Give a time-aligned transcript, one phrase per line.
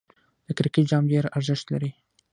[0.45, 1.91] د کرکټ جام ډېر ارزښت لري.